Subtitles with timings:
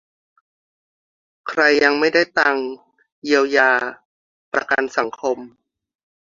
[1.49, 2.65] ใครยังไม่ได้ตังค์
[3.23, 3.71] เยียวยา
[4.53, 5.37] ประกันสังคม